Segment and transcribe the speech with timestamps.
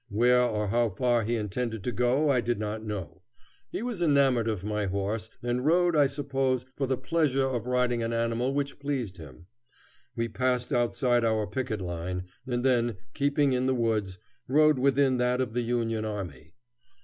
[0.09, 3.21] Where or how far he intended to go I did not know.
[3.69, 8.01] He was enamored of my horse, and rode, I suppose, for the pleasure of riding
[8.01, 9.45] an animal which pleased him.
[10.15, 14.17] We passed outside our picket line, and then, keeping in the woods,
[14.47, 16.55] rode within that of the Union army.